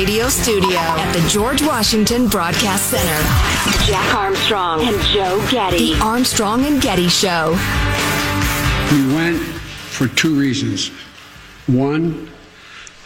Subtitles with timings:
[0.00, 3.22] radio studio at the George Washington Broadcast Center.
[3.84, 5.92] Jack Armstrong and Joe Getty.
[5.92, 7.50] The Armstrong and Getty Show.
[8.90, 10.88] We went for two reasons.
[11.66, 12.30] One,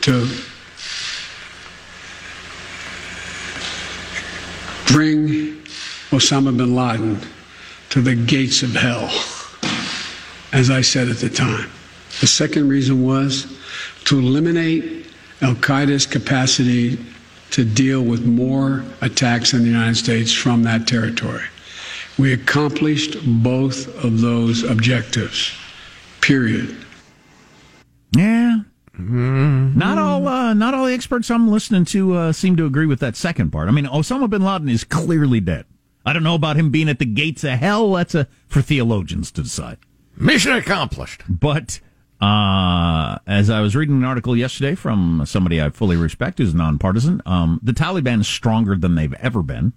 [0.03, 0.21] to
[4.87, 5.57] bring
[6.13, 7.19] Osama bin Laden
[7.91, 9.11] to the gates of hell,
[10.53, 11.69] as I said at the time.
[12.21, 13.53] The second reason was
[14.05, 15.09] to eliminate
[15.45, 16.99] Al Qaeda's capacity
[17.51, 21.45] to deal with more attacks in the United States from that territory.
[22.19, 25.53] We accomplished both of those objectives,
[26.23, 26.75] period.
[28.17, 28.61] Yeah.
[28.95, 29.79] Mm-hmm.
[29.79, 33.01] Not all, uh, not all the experts I'm listening to uh, seem to agree with
[33.01, 33.69] that second part.
[33.69, 35.67] I mean, Osama bin Laden is clearly dead.
[36.07, 37.93] I don't know about him being at the gates of hell.
[37.93, 39.77] That's a for theologians to decide.
[40.17, 41.23] Mission accomplished.
[41.29, 41.81] But
[42.21, 47.21] uh, as I was reading an article yesterday from somebody I fully respect who's nonpartisan,
[47.27, 49.73] um, the Taliban is stronger than they've ever been.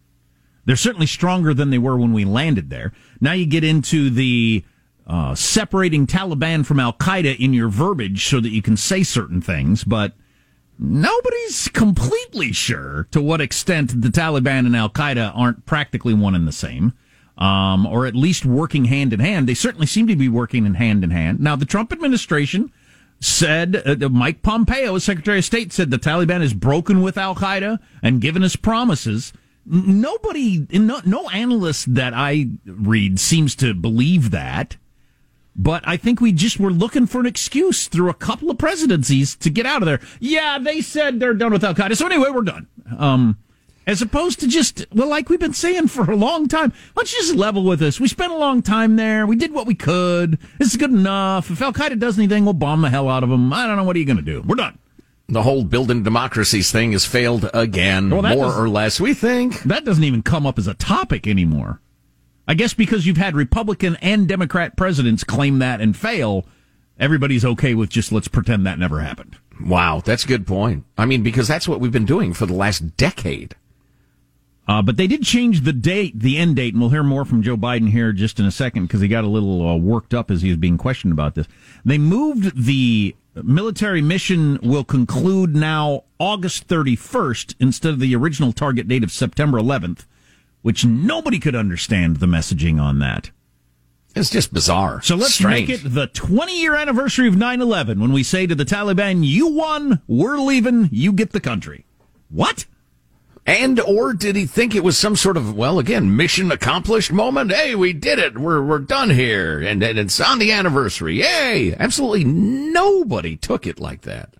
[0.65, 2.91] They're certainly stronger than they were when we landed there.
[3.21, 4.63] Now you get into the
[5.07, 9.41] uh, separating Taliban from Al Qaeda in your verbiage so that you can say certain
[9.41, 10.13] things, but
[10.77, 16.47] nobody's completely sure to what extent the Taliban and Al Qaeda aren't practically one and
[16.47, 16.93] the same.
[17.37, 19.47] Um, or at least working hand in hand.
[19.47, 21.39] They certainly seem to be working in hand in hand.
[21.39, 22.71] Now, the Trump administration
[23.19, 27.77] said, uh, Mike Pompeo, Secretary of State, said the Taliban is broken with Al Qaeda
[28.01, 29.33] and given us promises.
[29.65, 34.77] Nobody, no, no analyst that I read seems to believe that.
[35.55, 39.35] But I think we just were looking for an excuse through a couple of presidencies
[39.37, 39.99] to get out of there.
[40.19, 41.97] Yeah, they said they're done with Al Qaeda.
[41.97, 42.67] So anyway, we're done.
[42.97, 43.37] Um,
[43.87, 47.35] as opposed to just, well, like we've been saying for a long time, let's just
[47.35, 48.01] level with us.
[48.01, 49.25] We spent a long time there.
[49.25, 50.37] We did what we could.
[50.59, 51.49] This is good enough.
[51.49, 53.51] If Al Qaeda does anything, we'll bomb the hell out of them.
[53.53, 53.85] I don't know.
[53.85, 54.43] What are you going to do?
[54.45, 54.77] We're done.
[55.29, 59.61] The whole building democracies thing has failed again, well, more or less, we think.
[59.63, 61.81] That doesn't even come up as a topic anymore.
[62.47, 66.45] I guess because you've had Republican and Democrat presidents claim that and fail,
[66.97, 69.37] everybody's okay with just let's pretend that never happened.
[69.61, 70.85] Wow, that's a good point.
[70.97, 73.55] I mean, because that's what we've been doing for the last decade.
[74.67, 77.41] Uh, but they did change the date, the end date, and we'll hear more from
[77.41, 80.29] Joe Biden here just in a second because he got a little uh, worked up
[80.29, 81.47] as he was being questioned about this.
[81.85, 88.87] They moved the military mission will conclude now August 31st instead of the original target
[88.87, 90.05] date of September 11th
[90.67, 93.31] which nobody could understand the messaging on that.
[94.15, 95.01] It's just bizarre.
[95.01, 95.69] So let's Strange.
[95.69, 99.23] make it the 20 year anniversary of 9 11 when we say to the Taliban,
[99.23, 101.85] you won, we're leaving, you get the country.
[102.29, 102.65] What?
[103.47, 107.53] And or did he think it was some sort of well again mission accomplished moment?
[107.53, 108.37] Hey, we did it.
[108.37, 111.21] We're we're done here, and, and it's on the anniversary.
[111.21, 111.73] Yay!
[111.79, 114.33] Absolutely nobody took it like that.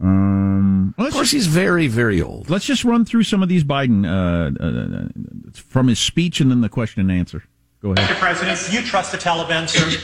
[0.00, 2.48] Um, of course, he's very, very old.
[2.48, 5.08] Let's just run through some of these Biden uh, uh,
[5.54, 7.42] from his speech and then the question and answer.
[7.82, 8.08] Go ahead.
[8.08, 8.18] Mr.
[8.20, 10.00] President, do you trust the Taliban, sir?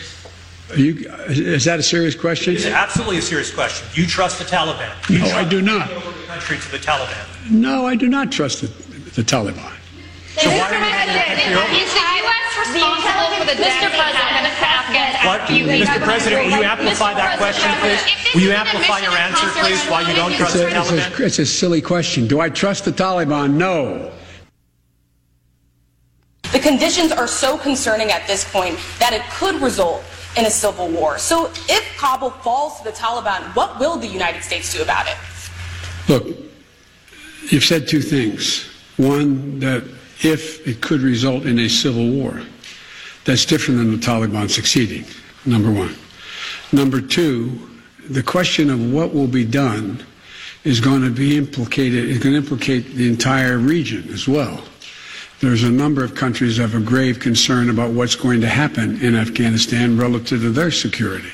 [0.76, 2.54] You, is that a serious question?
[2.54, 3.86] It's absolutely a serious question.
[3.94, 5.06] Do you trust the Taliban?
[5.06, 5.90] Do no, I do not.
[6.32, 7.50] Over the country to the Taliban.
[7.50, 8.68] No, I do not trust the,
[9.10, 9.72] the Taliban.
[10.38, 11.80] So why are you handing the country
[12.72, 13.90] responsible for the Mr.
[13.90, 14.32] President
[15.24, 16.02] what, Mr.
[16.02, 18.34] President, will you amplify that question, please?
[18.34, 21.10] Will you amplify your answer, please, why you don't trust it's a, the Taliban?
[21.10, 22.26] It's a, it's a silly question.
[22.26, 23.54] Do I trust the Taliban?
[23.54, 24.10] No.
[26.52, 30.02] The conditions are so concerning at this point that it could result
[30.36, 31.18] in a civil war.
[31.18, 35.16] So if Kabul falls to the Taliban, what will the United States do about it?
[36.08, 36.26] Look,
[37.50, 38.68] you've said two things.
[38.96, 39.84] One, that
[40.24, 42.42] if it could result in a civil war.
[43.24, 45.04] That's different than the Taliban succeeding,
[45.46, 45.94] number one.
[46.72, 47.70] Number two,
[48.08, 50.04] the question of what will be done
[50.64, 54.62] is going to be implicated, going to implicate the entire region as well.
[55.40, 59.00] There's a number of countries that have a grave concern about what's going to happen
[59.02, 61.32] in Afghanistan relative to their security.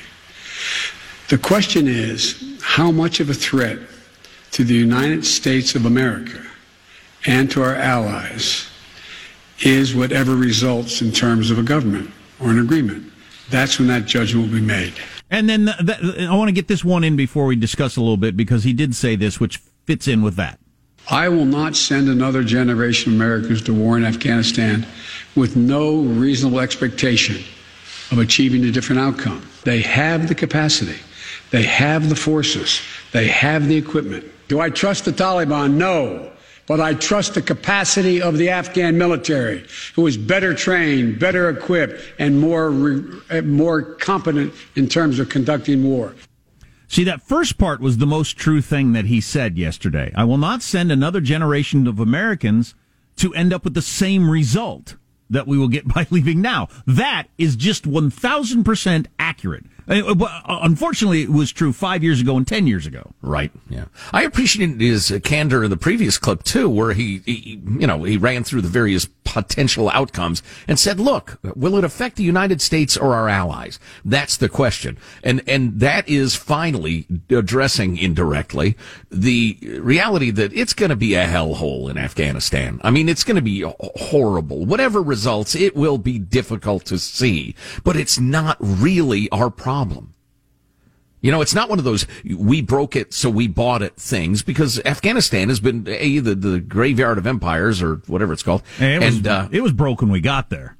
[1.29, 3.79] The question is how much of a threat
[4.51, 6.43] to the United States of America
[7.25, 8.67] and to our allies
[9.61, 12.09] is whatever results in terms of a government
[12.39, 13.11] or an agreement.
[13.49, 14.93] That's when that judgment will be made.
[15.29, 18.01] And then the, the, I want to get this one in before we discuss a
[18.01, 20.59] little bit because he did say this, which fits in with that.
[21.09, 24.85] I will not send another generation of Americans to war in Afghanistan
[25.35, 27.43] with no reasonable expectation
[28.11, 29.47] of achieving a different outcome.
[29.63, 30.99] They have the capacity,
[31.51, 32.81] they have the forces,
[33.11, 34.25] they have the equipment.
[34.49, 35.75] Do I trust the Taliban?
[35.75, 36.33] No
[36.69, 39.65] but I trust the capacity of the Afghan military,
[39.95, 42.69] who is better trained, better equipped, and more,
[43.31, 46.13] eh, more competent in terms of conducting war.
[46.87, 50.11] See, that first part was the most true thing that he said yesterday.
[50.15, 52.75] I will not send another generation of Americans
[53.15, 54.95] to end up with the same result
[55.27, 56.67] that we will get by leaving now.
[56.85, 59.65] That is just 1000% accurate.
[59.89, 63.11] Uh, unfortunately, it was true five years ago and ten years ago.
[63.21, 63.51] Right.
[63.69, 63.85] Yeah.
[64.13, 68.17] I appreciated his candor in the previous clip too, where he, he, you know, he
[68.17, 72.97] ran through the various potential outcomes and said, "Look, will it affect the United States
[72.97, 73.79] or our allies?
[74.05, 78.75] That's the question." And and that is finally addressing indirectly
[79.09, 82.79] the reality that it's going to be a hellhole in Afghanistan.
[82.83, 84.65] I mean, it's going to be horrible.
[84.65, 90.13] Whatever results, it will be difficult to see, but it's not really our problem problem.
[91.21, 94.41] You know, it's not one of those we broke it so we bought it things
[94.41, 98.63] because Afghanistan has been a the, the graveyard of empires or whatever it's called.
[98.79, 100.77] And, it, was, and uh, it was broke when we got there.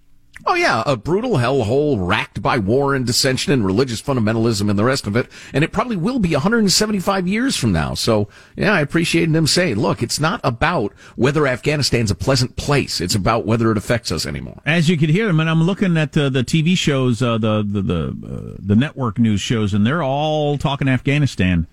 [0.51, 4.83] Oh yeah, a brutal hellhole racked by war and dissension and religious fundamentalism and the
[4.83, 5.29] rest of it.
[5.53, 7.93] And it probably will be 175 years from now.
[7.93, 12.99] So yeah, I appreciate them saying, look, it's not about whether Afghanistan's a pleasant place.
[12.99, 14.59] It's about whether it affects us anymore.
[14.65, 17.63] As you could hear them, and I'm looking at uh, the TV shows, uh, the
[17.63, 21.67] the the, uh, the network news shows, and they're all talking Afghanistan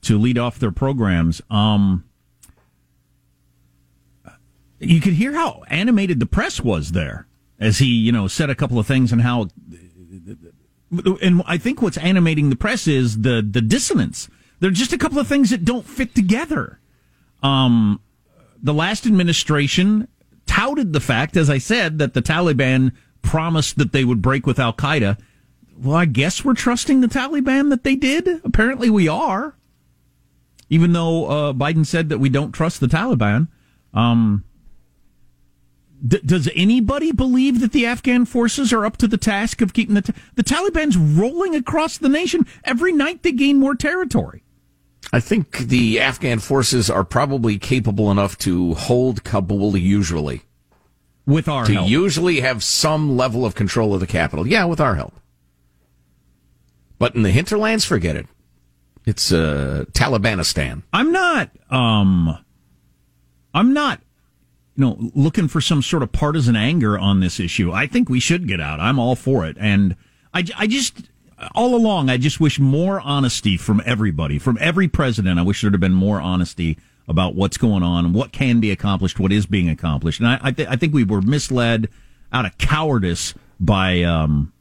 [0.00, 1.42] to lead off their programs.
[1.50, 2.04] Um,
[4.80, 7.26] you could hear how animated the press was there
[7.58, 9.48] as he, you know, said a couple of things and how.
[11.22, 14.28] And I think what's animating the press is the the dissonance.
[14.60, 16.80] There are just a couple of things that don't fit together.
[17.42, 18.00] Um,
[18.62, 20.08] the last administration
[20.46, 22.92] touted the fact, as I said, that the Taliban
[23.22, 25.18] promised that they would break with Al Qaeda.
[25.76, 28.40] Well, I guess we're trusting the Taliban that they did.
[28.44, 29.56] Apparently, we are.
[30.70, 33.48] Even though uh, Biden said that we don't trust the Taliban.
[33.92, 34.44] Um,
[36.06, 39.94] D- does anybody believe that the Afghan forces are up to the task of keeping
[39.94, 43.22] the ta- the Taliban's rolling across the nation every night?
[43.22, 44.42] They gain more territory.
[45.12, 50.42] I think the Afghan forces are probably capable enough to hold Kabul usually.
[51.26, 51.88] With our to help.
[51.88, 54.46] usually have some level of control of the capital.
[54.46, 55.14] Yeah, with our help.
[56.98, 58.26] But in the hinterlands, forget it.
[59.06, 60.82] It's uh, Talibanistan.
[60.92, 61.50] I'm not.
[61.70, 62.38] Um,
[63.54, 64.00] I'm not
[64.76, 67.72] you know, looking for some sort of partisan anger on this issue.
[67.72, 68.80] I think we should get out.
[68.80, 69.56] I'm all for it.
[69.60, 69.96] And
[70.32, 71.08] I, I just,
[71.54, 75.38] all along, I just wish more honesty from everybody, from every president.
[75.38, 76.76] I wish there'd have been more honesty
[77.06, 80.20] about what's going on what can be accomplished, what is being accomplished.
[80.20, 81.88] And I, I, th- I think we were misled
[82.32, 84.52] out of cowardice by, um,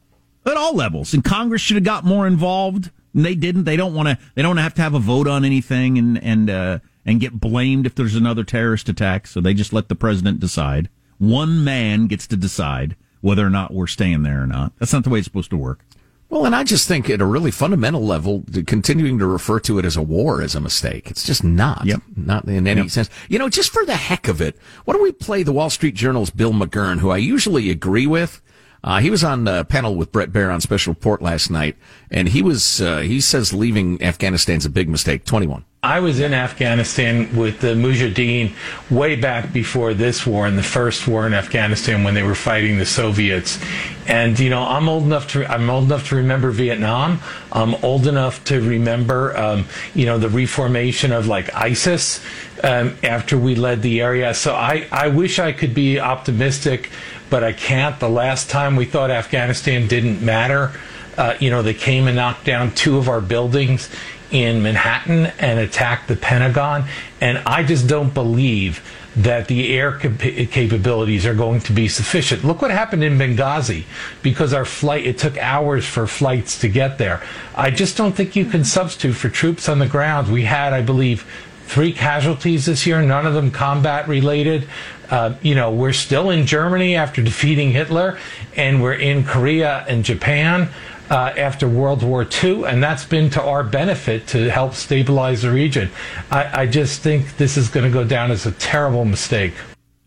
[0.46, 1.14] at all levels.
[1.14, 2.92] And Congress should have got more involved.
[3.16, 3.64] And they didn't.
[3.64, 5.98] They don't want to, they don't have to have a vote on anything.
[5.98, 9.28] And, and, uh, and get blamed if there's another terrorist attack.
[9.28, 10.90] So they just let the president decide.
[11.18, 14.74] One man gets to decide whether or not we're staying there or not.
[14.80, 15.86] That's not the way it's supposed to work.
[16.30, 19.86] Well, and I just think at a really fundamental level, continuing to refer to it
[19.86, 21.12] as a war is a mistake.
[21.12, 21.86] It's just not.
[21.86, 22.02] Yep.
[22.16, 22.90] Not in any yep.
[22.90, 23.10] sense.
[23.30, 25.94] You know, just for the heck of it, why don't we play the Wall Street
[25.94, 28.42] Journal's Bill McGurn, who I usually agree with?
[28.84, 31.78] Uh, he was on a panel with Brett Baier on Special Report last night,
[32.10, 35.26] and he was uh, he says leaving Afghanistan's a big mistake.
[35.26, 35.64] Twenty one.
[35.84, 38.54] I was in Afghanistan with the Mujahideen
[38.90, 42.78] way back before this war and the first war in Afghanistan when they were fighting
[42.78, 43.60] the Soviets.
[44.08, 47.20] And you know, I'm old enough to I'm old enough to remember Vietnam.
[47.52, 52.24] I'm old enough to remember um, you know the reformation of like ISIS
[52.64, 54.34] um, after we led the area.
[54.34, 56.90] So I I wish I could be optimistic
[57.30, 58.00] but I can't.
[58.00, 60.72] The last time we thought Afghanistan didn't matter,
[61.18, 63.90] uh, you know, they came and knocked down two of our buildings
[64.34, 66.86] in Manhattan and attacked the Pentagon.
[67.22, 68.84] And I just don't believe
[69.16, 72.44] that the air cap- capabilities are going to be sufficient.
[72.44, 73.84] Look what happened in Benghazi
[74.24, 77.22] because our flight, it took hours for flights to get there.
[77.56, 80.32] I just don't think you can substitute for troops on the ground.
[80.32, 81.28] We had, I believe,
[81.68, 84.68] three casualties this year, none of them combat related.
[85.12, 88.18] Uh, you know, we're still in Germany after defeating Hitler,
[88.56, 90.70] and we're in Korea and Japan
[91.10, 95.52] uh, after World War II, and that's been to our benefit to help stabilize the
[95.52, 95.90] region.
[96.32, 99.54] I, I just think this is going to go down as a terrible mistake.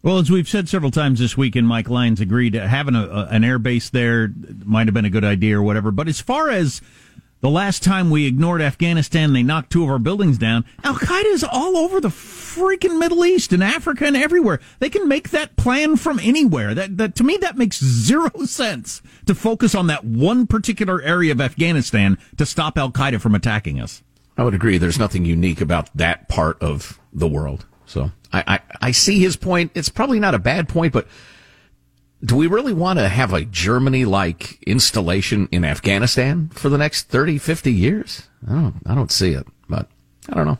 [0.03, 3.26] Well, as we've said several times this week, and Mike Lyons agreed, having a, a,
[3.26, 4.33] an air base there
[4.65, 5.91] might have been a good idea or whatever.
[5.91, 6.81] But as far as
[7.47, 10.65] the last time we ignored Afghanistan, they knocked two of our buildings down.
[10.83, 14.59] Al Qaeda is all over the freaking Middle East and Africa and everywhere.
[14.81, 16.75] They can make that plan from anywhere.
[16.75, 21.31] That, that to me, that makes zero sense to focus on that one particular area
[21.31, 24.03] of Afghanistan to stop Al Qaeda from attacking us.
[24.37, 24.76] I would agree.
[24.76, 27.65] There's nothing unique about that part of the world.
[27.85, 29.71] So I, I, I see his point.
[29.76, 31.07] It's probably not a bad point, but
[32.26, 37.04] do we really want to have a Germany like installation in Afghanistan for the next
[37.04, 38.28] 30, 50 years?
[38.49, 39.88] I don't, I don't see it, but
[40.28, 40.59] I don't know.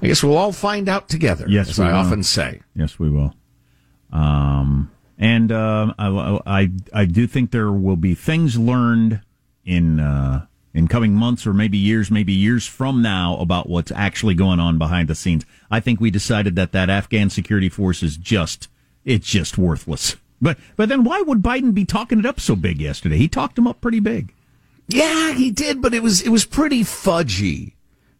[0.00, 1.46] I guess we'll all find out together.
[1.48, 1.98] Yes, as I will.
[1.98, 2.60] often say.
[2.76, 3.34] Yes, we will.
[4.12, 9.20] Um, and uh, I, I, I do think there will be things learned
[9.64, 14.34] in uh, in coming months or maybe years, maybe years from now about what's actually
[14.34, 15.44] going on behind the scenes.
[15.72, 18.68] I think we decided that that Afghan security force is just
[19.04, 20.14] it's just worthless.
[20.40, 23.16] But but then why would Biden be talking it up so big yesterday?
[23.16, 24.34] He talked him up pretty big.
[24.88, 27.74] Yeah, he did, but it was it was pretty fudgy.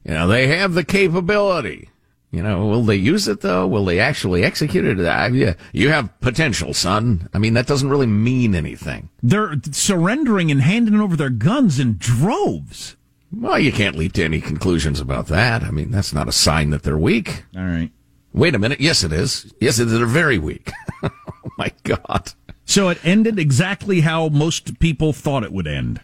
[0.04, 1.90] You know, they have the capability.
[2.30, 3.66] You know, will they use it though?
[3.66, 5.00] Will they actually execute it?
[5.00, 7.28] Uh, yeah, you have potential, son.
[7.32, 9.08] I mean, that doesn't really mean anything.
[9.22, 12.96] They're surrendering and handing over their guns in droves.
[13.32, 15.62] Well, you can't leap to any conclusions about that.
[15.62, 17.44] I mean, that's not a sign that they're weak.
[17.56, 17.90] All right.
[18.32, 18.80] Wait a minute.
[18.80, 19.52] Yes, it is.
[19.60, 19.92] Yes, it is.
[19.94, 20.70] They're very weak.
[21.64, 22.32] my God.
[22.64, 26.00] So it ended exactly how most people thought it would end.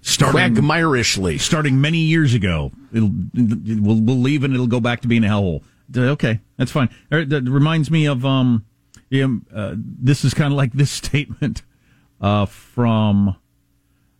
[0.00, 1.38] Starting, Quagmirishly.
[1.38, 5.24] starting many years ago, it'll, it, we'll, we'll leave and it'll go back to being
[5.24, 5.62] a hellhole.
[5.96, 6.88] Okay, that's fine.
[7.10, 8.64] Uh, That reminds me of um,
[9.12, 11.62] uh, this is kind of like this statement
[12.20, 13.36] uh, from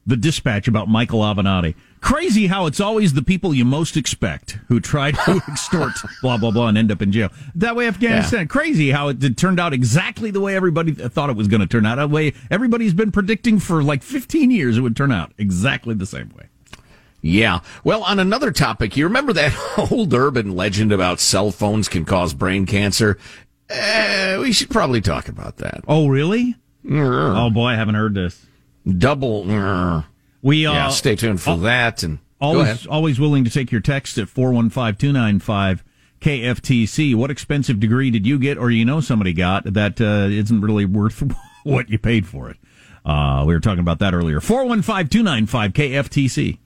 [0.09, 1.75] the dispatch about Michael Avenatti.
[2.01, 6.51] Crazy how it's always the people you most expect who try to extort blah blah
[6.51, 7.31] blah and end up in jail.
[7.55, 8.49] That way, Afghanistan.
[8.49, 11.87] Crazy how it, turned out exactly the way everybody thought it was going to turn
[11.87, 11.97] out.
[11.97, 16.07] That way, everybody's been predicting for like 15 years it would turn out exactly the
[16.07, 16.47] same way.
[17.21, 17.61] Yeah.
[17.85, 19.53] Well, on another topic, you remember that
[19.91, 23.19] old urban legend about cell phones can cause brain cancer?
[23.69, 25.85] Uh, we should probably talk about that.
[25.87, 26.55] Oh, really?
[27.37, 28.47] Oh boy, I haven't heard this.
[28.97, 29.51] Double.
[29.51, 30.03] uh,
[30.43, 32.03] We uh, yeah, stay tuned for that.
[32.03, 35.81] And Always, always willing to take your text at 415-295
[36.21, 37.15] KFTC.
[37.15, 40.85] What expensive degree did you get or you know somebody got that uh, isn't really
[40.85, 41.23] worth
[41.65, 42.57] what you paid for it?
[43.05, 44.39] Uh, we were talking about that earlier.
[44.41, 46.59] 415-295 KFTC.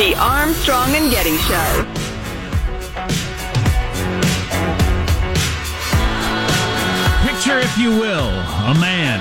[0.00, 1.84] The Armstrong and Getty Show.
[7.26, 9.20] Picture, if you will, a man.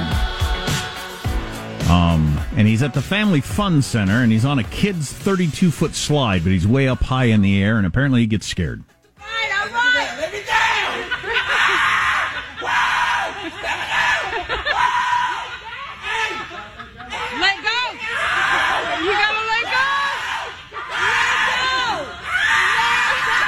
[1.90, 5.96] Um, and he's at the Family Fun Center, and he's on a kid's 32 foot
[5.96, 8.82] slide, but he's way up high in the air, and apparently he gets scared.
[17.40, 17.80] Let go!
[19.04, 19.86] You gotta let go!
[21.00, 21.26] Let
[23.26, 23.46] go!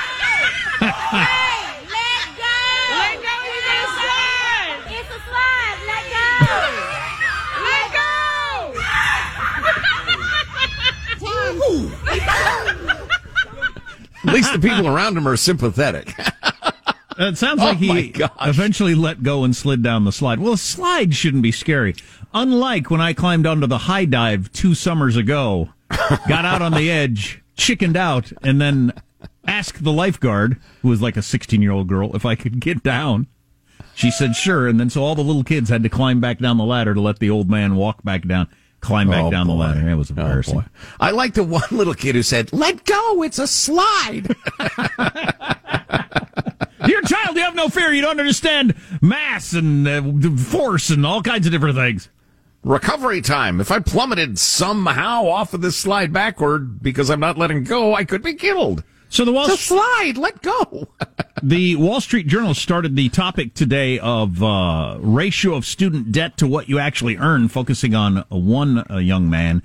[1.11, 1.59] Hey,
[1.91, 2.55] let go!
[2.97, 4.79] Let go, you gotta slide!
[4.87, 6.29] It's a slide, let go!
[7.67, 8.09] let go!
[14.27, 16.13] At least the people around him are sympathetic.
[17.17, 20.39] It sounds oh like Oh, he eventually let go and slid down the slide.
[20.39, 21.93] Well, a slide shouldn't be scary.
[22.33, 25.69] Unlike when I climbed onto the high dive two summers ago,
[26.27, 28.93] got out on the edge, chickened out, and then
[29.45, 32.81] asked the lifeguard, who was like a 16 year old girl, if I could get
[32.81, 33.27] down.
[33.93, 36.57] She said sure, and then so all the little kids had to climb back down
[36.57, 38.47] the ladder to let the old man walk back down,
[38.81, 39.87] climb back Oh, down the ladder.
[39.89, 40.55] It was Oh, embarrassing.
[40.55, 40.65] boy.
[40.99, 44.35] I like the one little kid who said, "Let go, it's a slide."
[46.87, 47.35] You're a child.
[47.37, 47.93] You have no fear.
[47.93, 50.01] You don't understand mass and uh,
[50.35, 52.09] force and all kinds of different things.
[52.63, 53.61] Recovery time.
[53.61, 58.03] If I plummeted somehow off of this slide backward because I'm not letting go, I
[58.03, 58.83] could be killed.
[59.11, 60.13] So the Wall It's slide.
[60.17, 60.87] Let go.
[61.43, 66.45] The Wall Street Journal started the topic today of uh, ratio of student debt to
[66.45, 69.63] what you actually earn, focusing on uh, one uh, young man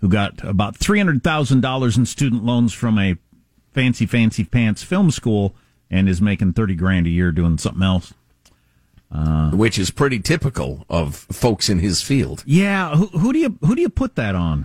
[0.00, 3.16] who got about three hundred thousand dollars in student loans from a
[3.74, 5.54] fancy, fancy pants film school
[5.90, 8.14] and is making thirty grand a year doing something else.
[9.52, 12.42] Which is pretty typical of folks in his field.
[12.46, 14.64] Yeah, who, who do you who do you put that on?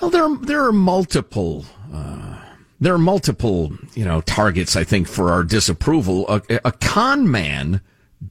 [0.00, 2.39] Well, there there are multiple uh,
[2.80, 4.76] there are multiple you know targets.
[4.76, 7.80] I think for our disapproval, a, a con man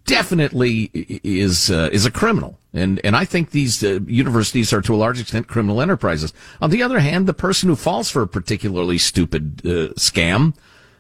[0.06, 0.90] definitely
[1.24, 4.98] is uh, is a criminal, and and I think these uh, universities are to a
[4.98, 6.34] large extent criminal enterprises.
[6.62, 10.56] On the other hand, the person who falls for a particularly stupid uh, scam,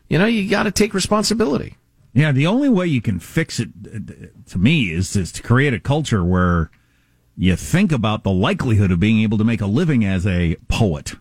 [0.07, 1.75] you know, you got to take responsibility.
[2.13, 3.99] Yeah, the only way you can fix it, uh,
[4.49, 6.71] to me, is, is to create a culture where
[7.37, 11.13] you think about the likelihood of being able to make a living as a poet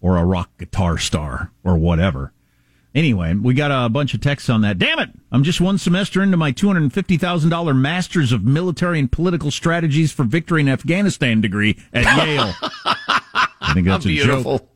[0.00, 2.32] or a rock guitar star or whatever.
[2.94, 4.78] Anyway, we got a bunch of texts on that.
[4.78, 5.10] Damn it!
[5.30, 10.62] I'm just one semester into my $250,000 Masters of Military and Political Strategies for Victory
[10.62, 12.54] in Afghanistan degree at Yale.
[12.84, 14.58] I think that's a Beautiful.
[14.58, 14.68] joke.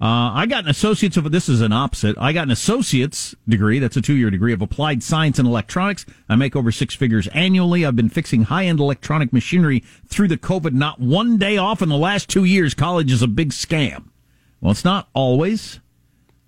[0.00, 2.16] Uh, I got an associate's of this is an opposite.
[2.18, 3.78] I got an associate's degree.
[3.78, 6.04] That's a two year degree of applied science and electronics.
[6.28, 7.86] I make over six figures annually.
[7.86, 10.72] I've been fixing high end electronic machinery through the COVID.
[10.72, 12.74] Not one day off in the last two years.
[12.74, 14.08] College is a big scam.
[14.64, 15.80] Well, it's not always.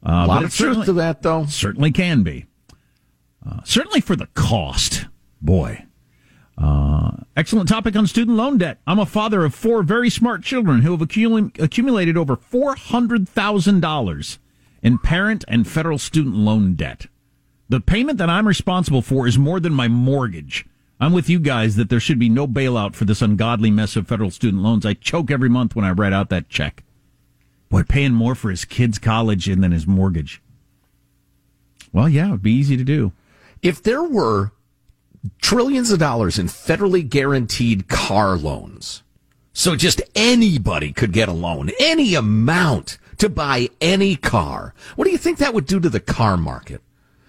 [0.02, 1.44] Uh, a lot of truth to that, though.
[1.44, 2.46] Certainly can be.
[3.46, 5.04] Uh, certainly for the cost.
[5.42, 5.84] Boy.
[6.56, 8.80] Uh, excellent topic on student loan debt.
[8.86, 14.38] I'm a father of four very smart children who have accumul- accumulated over $400,000
[14.82, 17.08] in parent and federal student loan debt.
[17.68, 20.64] The payment that I'm responsible for is more than my mortgage.
[20.98, 24.08] I'm with you guys that there should be no bailout for this ungodly mess of
[24.08, 24.86] federal student loans.
[24.86, 26.82] I choke every month when I write out that check.
[27.68, 30.40] Boy, paying more for his kid's college than his mortgage.
[31.92, 33.12] Well, yeah, it'd be easy to do.
[33.62, 34.52] If there were
[35.40, 39.02] trillions of dollars in federally guaranteed car loans,
[39.52, 45.10] so just anybody could get a loan, any amount to buy any car, what do
[45.10, 46.82] you think that would do to the car market?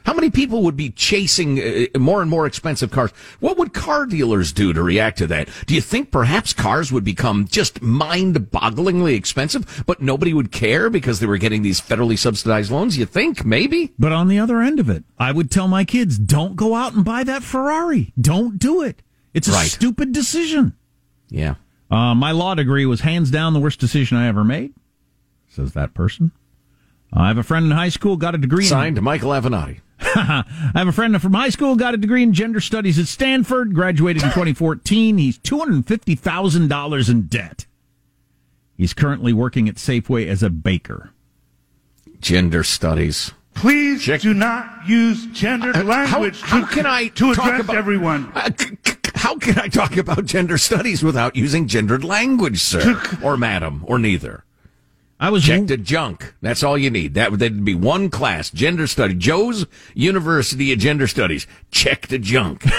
[0.08, 3.12] How many people would be chasing uh, more and more expensive cars?
[3.42, 5.50] What would car dealers do to react to that?
[5.66, 11.20] Do you think perhaps cars would become just mind-bogglingly expensive, but nobody would care because
[11.20, 12.98] they were getting these federally subsidized loans?
[12.98, 13.92] You think maybe?
[14.00, 16.94] But on the other end of it, I would tell my kids, don't go out
[16.94, 18.14] and buy that Ferrari.
[18.20, 19.04] Don't do it.
[19.34, 19.68] It's a Right.
[19.70, 20.72] stupid decision.
[21.30, 21.56] Yeah.
[21.92, 24.74] Uh, my law degree was hands down the worst decision I ever made,
[25.50, 26.32] says that person.
[27.12, 29.82] I have a friend in high school, got a degree in Signed, Michael Avenatti.
[30.00, 30.44] I
[30.76, 34.22] have a friend from high school, got a degree in gender studies at Stanford, graduated
[34.24, 35.18] in 2014.
[35.18, 37.66] He's $250,000 in debt.
[38.76, 41.12] He's currently working at Safeway as a baker.
[42.20, 43.32] Gender studies.
[43.56, 47.76] Please Check- do not use gendered Uh, language how to, can I to address about-
[47.76, 48.32] everyone.
[48.36, 53.02] Uh, c- c- how can I talk about gender studies without using gendered language, sir?
[53.24, 54.44] or madam, or neither?
[55.20, 56.36] I was Check the junk.
[56.42, 57.16] That's all you need.
[57.16, 59.16] That would that'd be one class, gender study.
[59.16, 61.48] Joe's University of Gender Studies.
[61.72, 62.64] Check the junk.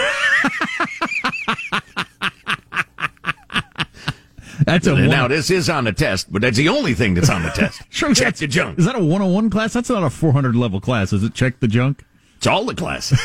[4.64, 7.30] That's a now one, this is on the test, but that's the only thing that's
[7.30, 7.80] on the test.
[7.90, 8.78] Sure, Check the junk.
[8.78, 9.72] Is that a 101 class?
[9.72, 11.12] That's not a 400 level class.
[11.12, 12.04] Is it check the junk?
[12.36, 13.20] It's all the classes.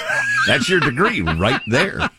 [0.48, 2.10] That's your degree right there.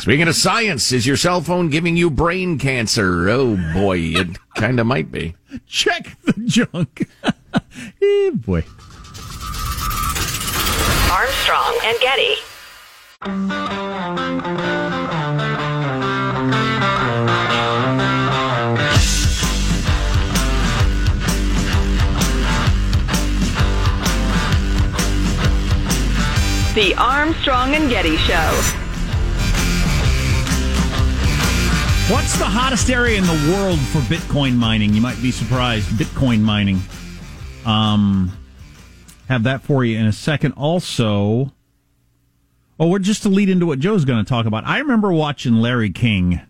[0.00, 3.28] Speaking of science, is your cell phone giving you brain cancer?
[3.28, 5.34] Oh boy, it kind of might be.
[5.68, 7.08] Check the junk.
[8.02, 8.64] eh, boy.
[11.12, 12.36] Armstrong and Getty.
[26.74, 28.77] The Armstrong and Getty Show.
[32.10, 34.94] What's the hottest area in the world for Bitcoin mining?
[34.94, 35.88] You might be surprised.
[35.90, 36.80] Bitcoin mining.
[37.66, 38.32] Um,
[39.28, 40.52] have that for you in a second.
[40.52, 41.52] Also,
[42.80, 44.66] oh, we're just to lead into what Joe's going to talk about.
[44.66, 46.40] I remember watching Larry King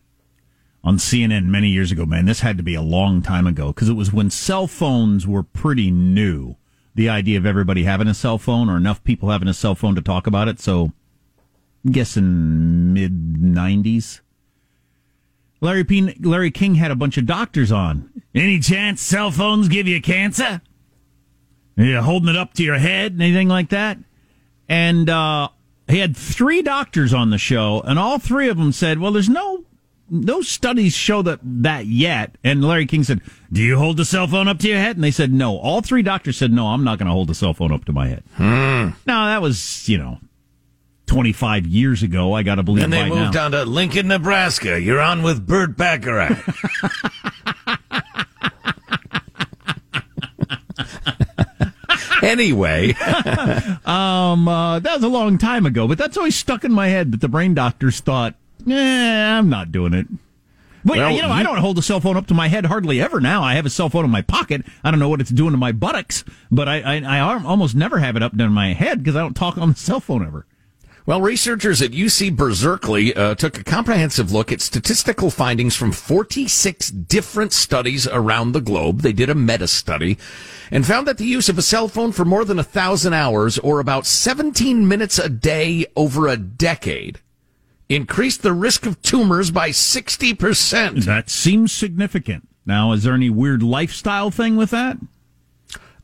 [0.84, 2.06] on CNN many years ago.
[2.06, 5.26] Man, this had to be a long time ago because it was when cell phones
[5.26, 6.54] were pretty new.
[6.94, 9.96] The idea of everybody having a cell phone or enough people having a cell phone
[9.96, 10.60] to talk about it.
[10.60, 10.92] So,
[11.84, 14.20] I'm guessing mid '90s.
[15.60, 18.10] Larry P- Larry King had a bunch of doctors on.
[18.34, 20.60] Any chance cell phones give you cancer?
[21.76, 23.98] Are you holding it up to your head and anything like that?
[24.68, 25.48] And uh,
[25.88, 29.28] he had three doctors on the show, and all three of them said, "Well, there's
[29.28, 29.64] no
[30.10, 33.20] no studies show that that yet." And Larry King said,
[33.52, 35.80] "Do you hold the cell phone up to your head?" And they said, "No." All
[35.80, 38.08] three doctors said, "No, I'm not going to hold the cell phone up to my
[38.08, 38.90] head." Hmm.
[39.06, 40.18] Now that was you know.
[41.08, 43.46] 25 years ago, I got to believe And they moved now.
[43.46, 44.80] on to Lincoln, Nebraska.
[44.80, 46.38] You're on with Burt Bacharach.
[52.22, 52.94] anyway,
[53.86, 57.12] Um, uh, that was a long time ago, but that's always stuck in my head
[57.12, 58.34] that the brain doctors thought,
[58.68, 60.06] eh, I'm not doing it.
[60.84, 63.00] But Well, you know, I don't hold a cell phone up to my head hardly
[63.00, 63.42] ever now.
[63.42, 64.62] I have a cell phone in my pocket.
[64.84, 67.98] I don't know what it's doing to my buttocks, but I, I, I almost never
[67.98, 70.46] have it up to my head because I don't talk on the cell phone ever.
[71.08, 76.90] Well, researchers at UC Berkeley uh, took a comprehensive look at statistical findings from 46
[76.90, 79.00] different studies around the globe.
[79.00, 80.18] They did a meta study
[80.70, 83.58] and found that the use of a cell phone for more than a thousand hours
[83.60, 87.20] or about 17 minutes a day over a decade
[87.88, 91.06] increased the risk of tumors by 60%.
[91.06, 92.46] That seems significant.
[92.66, 94.98] Now, is there any weird lifestyle thing with that?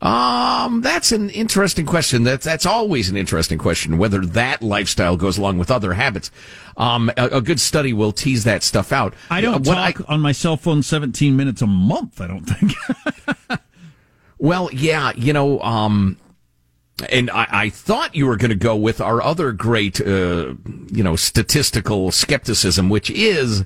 [0.05, 2.23] Um, that's an interesting question.
[2.23, 3.97] That's that's always an interesting question.
[3.97, 6.31] Whether that lifestyle goes along with other habits.
[6.77, 9.13] Um, a, a good study will tease that stuff out.
[9.29, 12.73] I don't what talk on my cell phone 17 minutes a month, I don't think.
[14.37, 16.17] Well, yeah, you know, um,
[17.09, 20.55] and I, I thought you were going to go with our other great, uh,
[20.91, 23.65] you know, statistical skepticism, which is,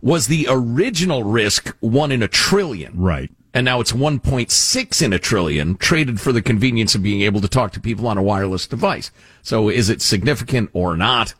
[0.00, 2.92] was the original risk one in a trillion?
[2.96, 3.30] right.
[3.54, 7.48] And now it's 1.6 in a trillion traded for the convenience of being able to
[7.48, 9.10] talk to people on a wireless device.
[9.42, 11.34] So is it significant or not?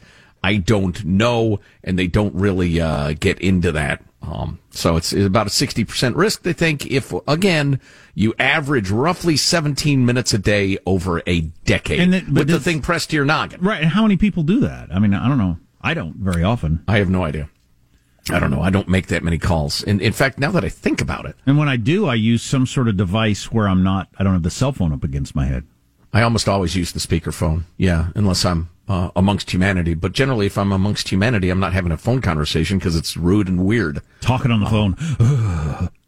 [0.45, 1.61] I don't know.
[1.83, 4.03] And they don't really, uh, get into that.
[4.21, 6.43] Um, so it's, it's about a 60% risk.
[6.43, 7.81] They think if, again,
[8.15, 12.83] you average roughly 17 minutes a day over a decade And it- with the thing
[12.83, 13.61] pressed to your noggin.
[13.63, 13.81] Right.
[13.83, 14.95] And how many people do that?
[14.95, 15.59] I mean, I don't know.
[15.81, 16.85] I don't very often.
[16.87, 17.49] I have no idea.
[18.33, 18.63] I don't know.
[18.63, 19.83] I don't make that many calls.
[19.83, 22.43] And in fact, now that I think about it, And when I do, I use
[22.43, 25.35] some sort of device where I'm not, I don't have the cell phone up against
[25.35, 25.65] my head.
[26.13, 27.65] I almost always use the speakerphone.
[27.79, 29.95] Yeah, unless I'm uh, amongst humanity.
[29.95, 33.49] But generally, if I'm amongst humanity, I'm not having a phone conversation because it's rude
[33.49, 34.03] and weird.
[34.21, 35.89] Talking on the phone.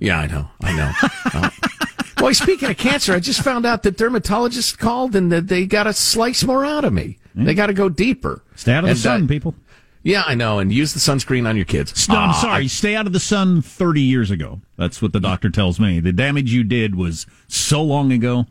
[0.00, 0.48] Yeah, I know.
[0.60, 0.92] I know.
[1.32, 1.50] uh,
[2.16, 5.84] boy, speaking of cancer, I just found out that dermatologists called and that they got
[5.84, 7.16] to slice more out of me.
[7.34, 8.42] They got to go deeper.
[8.54, 9.54] Stay out of the sun, uh, people.
[10.04, 10.58] Yeah, I know.
[10.60, 12.08] And use the sunscreen on your kids.
[12.08, 12.68] No, I'm Ah, sorry.
[12.68, 14.60] Stay out of the sun 30 years ago.
[14.76, 15.98] That's what the doctor tells me.
[15.98, 18.46] The damage you did was so long ago.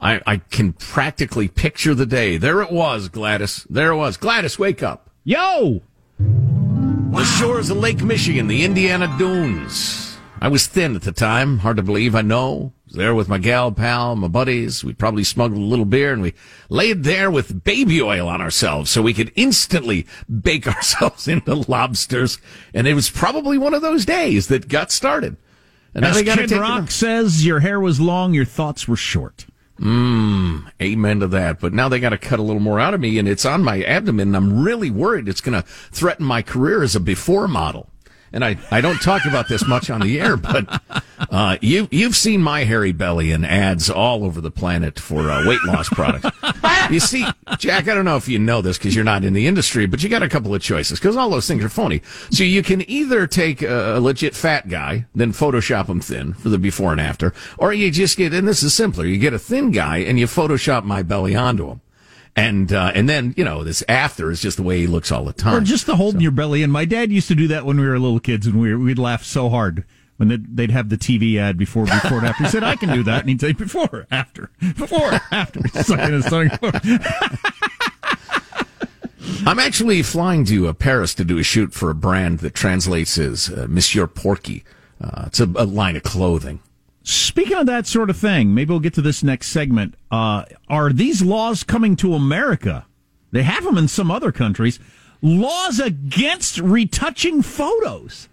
[0.00, 2.36] I, I can practically picture the day.
[2.36, 3.66] There it was, Gladys.
[3.70, 4.16] There it was.
[4.18, 5.08] Gladys, wake up.
[5.24, 5.80] Yo!
[6.18, 10.18] The shores of Lake Michigan, the Indiana Dunes.
[10.40, 11.58] I was thin at the time.
[11.58, 12.72] Hard to believe, I know.
[12.92, 14.84] There with my gal pal, my buddies.
[14.84, 16.34] We probably smuggled a little beer and we
[16.68, 22.38] laid there with baby oil on ourselves so we could instantly bake ourselves into lobsters.
[22.74, 25.36] And it was probably one of those days that got started.
[25.94, 29.46] And As Kid Rock says, your hair was long, your thoughts were short.
[29.78, 31.60] Mmm, Amen to that.
[31.60, 33.62] But now they got to cut a little more out of me, and it's on
[33.62, 34.28] my abdomen.
[34.28, 37.91] And I'm really worried it's going to threaten my career as a before model.
[38.32, 40.82] And I, I don't talk about this much on the air, but
[41.30, 45.46] uh, you you've seen my hairy belly in ads all over the planet for uh,
[45.46, 46.30] weight loss products.
[46.90, 47.26] you see,
[47.58, 50.02] Jack, I don't know if you know this because you're not in the industry, but
[50.02, 52.02] you got a couple of choices because all those things are phony.
[52.30, 56.48] So you can either take a, a legit fat guy, then Photoshop him thin for
[56.48, 59.38] the before and after, or you just get, and this is simpler, you get a
[59.38, 61.80] thin guy and you Photoshop my belly onto him.
[62.34, 65.24] And, uh, and then, you know, this after is just the way he looks all
[65.24, 65.54] the time.
[65.54, 67.86] Or just the holding your belly And My dad used to do that when we
[67.86, 69.84] were little kids, and we were, we'd laugh so hard
[70.16, 72.44] when they'd, they'd have the TV ad before, before, and after.
[72.44, 76.26] He said, "I can do that," and he'd say, "Before, after, before, after." Sucking his
[76.26, 76.50] tongue.
[79.46, 83.18] I'm actually flying to uh, Paris to do a shoot for a brand that translates
[83.18, 84.62] as uh, Monsieur Porky.
[85.02, 86.60] Uh, it's a, a line of clothing.
[87.04, 89.94] Speaking of that sort of thing, maybe we'll get to this next segment.
[90.10, 92.86] Uh, are these laws coming to America?
[93.32, 94.78] They have them in some other countries.
[95.20, 98.28] Laws against retouching photos.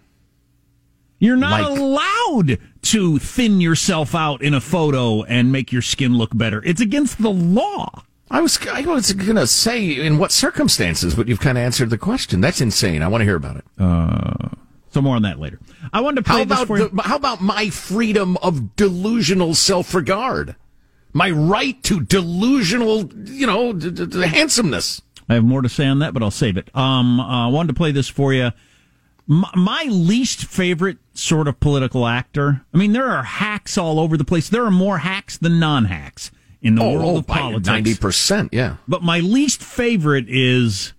[1.18, 6.16] You're not Like- allowed to thin yourself out in a photo and make your skin
[6.16, 6.62] look better.
[6.64, 8.04] It's against the law.
[8.30, 11.90] I was I was going to say in what circumstances, but you've kind of answered
[11.90, 12.40] the question.
[12.40, 13.02] That's insane.
[13.02, 13.64] I want to hear about it.
[14.90, 15.60] So more on that later.
[15.92, 16.88] I wanted to play How this about for you.
[16.88, 20.56] the, how about my freedom of delusional self-regard?
[21.12, 25.00] My right to delusional, you know, d- d- d- handsomeness.
[25.28, 26.74] I have more to say on that, but I'll save it.
[26.74, 28.50] Um, uh, I wanted to play this for you.
[29.26, 32.62] My, my least favorite sort of political actor.
[32.74, 34.48] I mean, there are hacks all over the place.
[34.48, 37.66] There are more hacks than non-hacks in the world of politics.
[37.66, 38.76] Ninety percent, Yeah.
[38.88, 40.92] But my least favorite is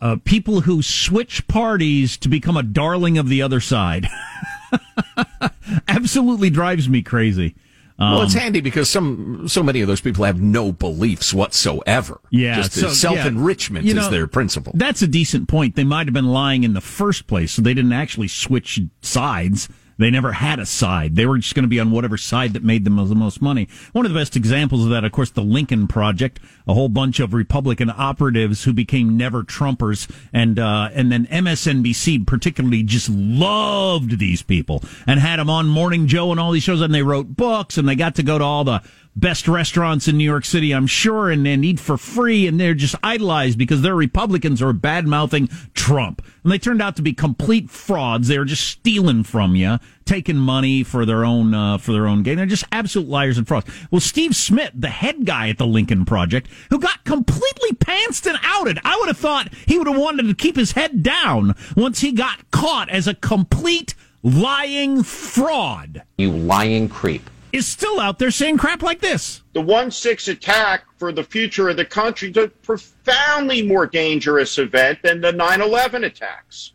[0.00, 4.06] uh, people who switch parties to become a darling of the other side.
[5.88, 7.54] Absolutely drives me crazy.
[7.98, 12.20] well, Um, it's handy because some so many of those people have no beliefs whatsoever.
[12.30, 14.72] Yeah, just so, self enrichment yeah, you is know, their principle.
[14.74, 15.76] That's a decent point.
[15.76, 19.68] They might have been lying in the first place, so they didn't actually switch sides.
[19.96, 21.16] They never had a side.
[21.16, 23.68] They were just going to be on whatever side that made them the most money.
[23.92, 27.20] One of the best examples of that, of course, the Lincoln Project, a whole bunch
[27.20, 34.18] of Republican operatives who became never Trumpers, and uh, and then MSNBC particularly just loved
[34.18, 37.36] these people and had them on Morning Joe and all these shows, and they wrote
[37.36, 38.82] books, and they got to go to all the
[39.16, 42.74] best restaurants in New York City, I'm sure, and, and eat for free, and they're
[42.74, 46.24] just idolized because they're Republicans or bad mouthing Trump.
[46.42, 48.28] And they turned out to be complete frauds.
[48.28, 52.22] They were just stealing from you, taking money for their own uh, for their own
[52.22, 52.36] gain.
[52.36, 53.70] They're just absolute liars and frauds.
[53.90, 58.38] Well, Steve Schmidt, the head guy at the Lincoln Project, who got completely pantsed and
[58.42, 62.00] outed, I would have thought he would have wanted to keep his head down once
[62.00, 67.28] he got caught as a complete lying fraud You lying creep.
[67.54, 69.42] Is still out there saying crap like this.
[69.52, 74.58] The 1 6 attack for the future of the country is a profoundly more dangerous
[74.58, 76.72] event than the 9 11 attacks.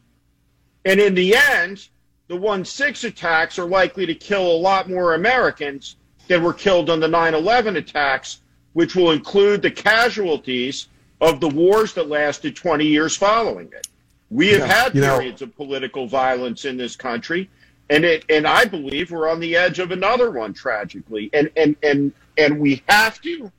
[0.86, 1.90] And in the end,
[2.30, 5.98] the 1 6 attacks are likely to kill a lot more Americans
[6.30, 8.40] than were killed on the 9 11 attacks,
[8.72, 10.88] which will include the casualties
[11.20, 13.88] of the wars that lasted 20 years following it.
[14.30, 17.50] We have Yeah, had you know- periods of political violence in this country,
[17.90, 21.30] and it and I believe we're on the edge of another one tragically.
[21.34, 23.52] And and and and we have to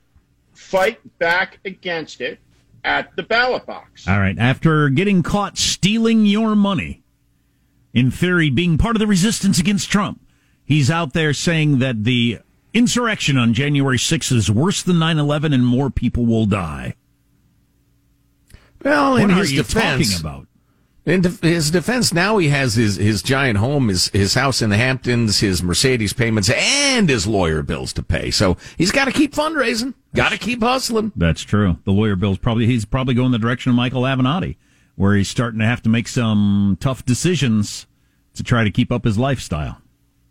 [0.53, 2.39] fight back against it
[2.83, 4.07] at the ballot box.
[4.07, 4.37] All right.
[4.37, 7.03] After getting caught stealing your money,
[7.93, 10.21] in theory, being part of the resistance against Trump,
[10.63, 12.39] he's out there saying that the
[12.73, 16.95] insurrection on January 6th is worse than 9 11 and more people will die.
[18.83, 20.47] Well, in what his are you defense, talking about?
[21.03, 24.77] In his defense, now he has his, his giant home, his, his house in the
[24.77, 28.29] Hamptons, his Mercedes payments, and his lawyer bills to pay.
[28.29, 31.11] So he's got to keep fundraising, got to keep hustling.
[31.15, 31.77] That's true.
[31.85, 34.57] The lawyer bill's probably he's probably going the direction of Michael Avenatti,
[34.95, 37.87] where he's starting to have to make some tough decisions
[38.35, 39.81] to try to keep up his lifestyle.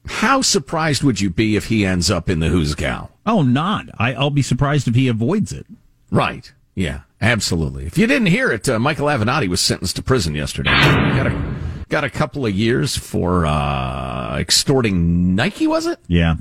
[0.06, 3.10] How surprised would you be if he ends up in the Who's Gal?
[3.26, 3.86] Oh, not.
[3.98, 5.66] I, I'll be surprised if he avoids it.
[6.10, 6.52] Right.
[6.74, 7.86] Yeah, absolutely.
[7.86, 10.70] If you didn't hear it, uh, Michael Avenatti was sentenced to prison yesterday.
[10.70, 11.54] Got a,
[11.88, 15.98] got a couple of years for uh, extorting Nike, was it?
[16.06, 16.36] Yeah.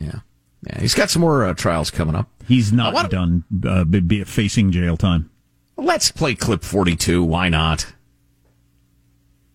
[0.00, 0.20] Yeah.
[0.64, 2.28] Yeah, he's got some more uh, trials coming up.
[2.46, 5.28] He's not wanna- done uh, be, be facing jail time.
[5.76, 7.24] Let's play clip 42.
[7.24, 7.92] Why not?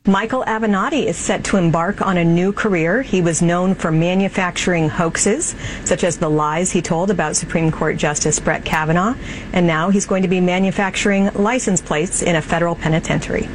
[0.08, 3.02] Michael Avenatti is set to embark on a new career.
[3.02, 7.98] He was known for manufacturing hoaxes, such as the lies he told about Supreme Court
[7.98, 9.16] Justice Brett Kavanaugh,
[9.52, 13.50] and now he's going to be manufacturing license plates in a federal penitentiary.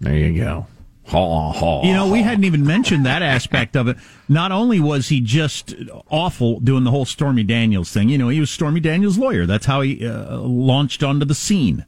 [0.00, 0.66] There you go.
[1.06, 1.84] Haw, haw.
[1.84, 3.96] You know, we hadn't even mentioned that aspect of it.
[4.28, 5.74] Not only was he just
[6.10, 9.46] awful doing the whole Stormy Daniels thing, you know, he was Stormy Daniels' lawyer.
[9.46, 11.86] That's how he uh, launched onto the scene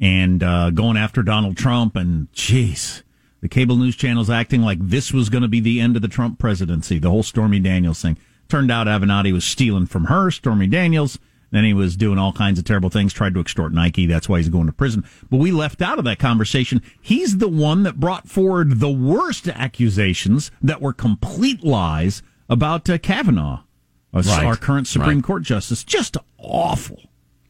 [0.00, 1.94] and uh, going after Donald Trump.
[1.94, 3.02] And, jeez,
[3.44, 6.08] the cable news channels acting like this was going to be the end of the
[6.08, 8.16] Trump presidency, the whole Stormy Daniels thing.
[8.48, 11.18] Turned out Avenatti was stealing from her, Stormy Daniels.
[11.50, 14.06] Then he was doing all kinds of terrible things, tried to extort Nike.
[14.06, 15.04] That's why he's going to prison.
[15.30, 16.80] But we left out of that conversation.
[17.02, 22.96] He's the one that brought forward the worst accusations that were complete lies about uh,
[22.96, 23.60] Kavanaugh,
[24.14, 24.26] Right.
[24.46, 25.24] our current Supreme Right.
[25.24, 25.84] Court justice.
[25.84, 27.02] Just awful.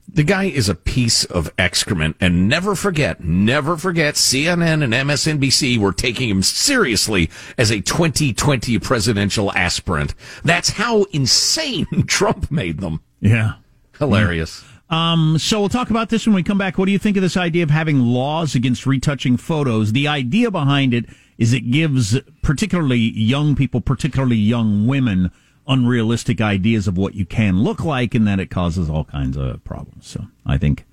[0.07, 5.79] The guy is a piece of excrement, and never forget, never forget, CNN and MSNBC
[5.79, 10.15] were taking him seriously as a 2020 presidential aspirant.
[10.45, 13.01] That's how insane Trump made them.
[13.21, 13.55] Yeah.
[13.99, 14.65] Hilarious.
[14.91, 16.79] Um, so we'll talk about this when we come back.
[16.79, 19.93] What do you think of this idea of having laws against retouching photos?
[19.93, 21.07] The idea behind it
[21.39, 25.33] is it gives particularly young people, particularly young women,
[25.67, 29.63] unrealistic ideas of what you can look like, and that it causes all kinds of
[29.65, 30.07] problems.
[30.07, 30.85] So I think,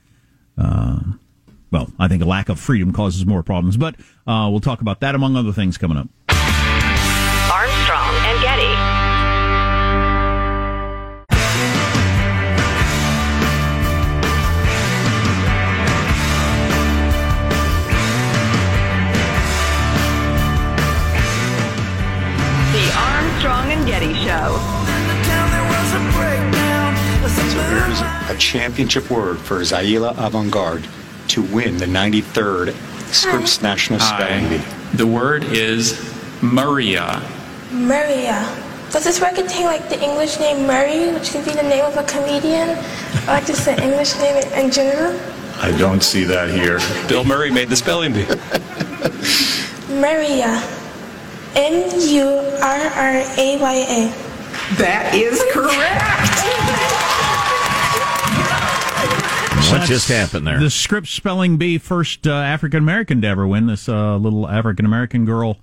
[0.58, 1.00] uh,
[1.72, 3.78] well, I think a lack of freedom causes more problems.
[3.78, 3.96] But
[4.28, 6.08] uh, we'll talk about that among other things coming up.
[28.88, 30.88] Championship word for Zaila Avant-Garde
[31.28, 32.74] to win the 93rd
[33.14, 34.64] Scripps National Spelling Bee.
[34.96, 35.94] The word is
[36.42, 37.20] Murraya.
[37.70, 38.42] Murraya.
[38.92, 41.96] Does this word contain like the English name Murray, which could be the name of
[41.96, 45.14] a comedian, or like just the English name in- in general?
[45.62, 46.80] I don't see that here.
[47.08, 48.24] Bill Murray made the spelling bee.
[49.94, 50.58] Murraya.
[51.56, 52.28] M U
[52.64, 54.12] R R A Y A.
[54.78, 56.31] That is correct.
[59.70, 60.60] What just happened there?
[60.60, 63.68] The Scripps spelling bee first uh, African American to ever win.
[63.68, 65.60] This uh, little African American girl.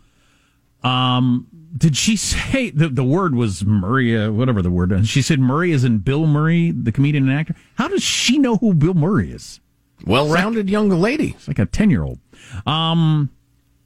[0.82, 4.32] Um, did she say the the word was Maria?
[4.32, 4.92] Whatever the word.
[4.92, 5.08] is.
[5.08, 7.54] She said Murray is in Bill Murray, the comedian and actor.
[7.74, 9.60] How does she know who Bill Murray is?
[10.06, 11.30] Well-rounded young lady.
[11.30, 12.20] It's like a ten year old.
[12.66, 13.30] Um,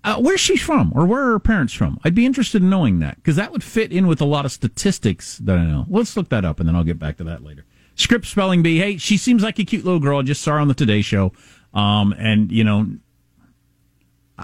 [0.05, 1.99] uh, where's she from, or where are her parents from?
[2.05, 4.53] I'd be interested in knowing that because that would fit in with a lot of
[4.53, 5.87] statistics that I know.
[5.89, 7.65] Let's look that up, and then I'll get back to that later.
[8.03, 8.79] Scripps spelling bee.
[8.79, 10.19] Hey, she seems like a cute little girl.
[10.19, 11.33] I just saw her on the Today Show,
[11.73, 12.87] um, and you know,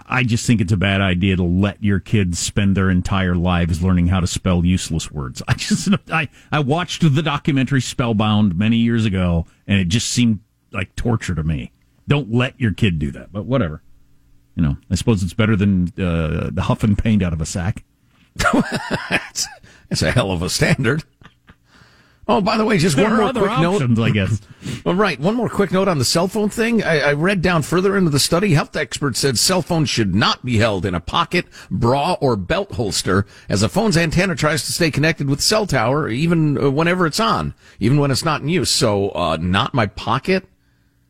[0.06, 3.82] I just think it's a bad idea to let your kids spend their entire lives
[3.82, 5.42] learning how to spell useless words.
[5.48, 10.40] I just, I, I watched the documentary Spellbound many years ago, and it just seemed
[10.72, 11.72] like torture to me.
[12.06, 13.82] Don't let your kid do that, but whatever.
[14.54, 17.46] You know, I suppose it's better than uh, the huff and paint out of a
[17.46, 17.84] sack.
[19.90, 21.04] It's a hell of a standard.
[22.30, 24.04] Oh, by the way, just There one more quick options, note.
[24.04, 24.42] I guess.
[24.84, 25.18] well, right.
[25.18, 26.82] One more quick note on the cell phone thing.
[26.82, 28.52] I, I read down further into the study.
[28.52, 32.72] Health experts said cell phones should not be held in a pocket, bra, or belt
[32.72, 37.06] holster, as a phone's antenna tries to stay connected with cell tower, even uh, whenever
[37.06, 38.70] it's on, even when it's not in use.
[38.70, 40.46] So, uh, not my pocket.